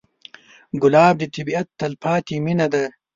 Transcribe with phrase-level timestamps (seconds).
[0.81, 2.83] ګلاب د طبیعت تلپاتې مینه ده.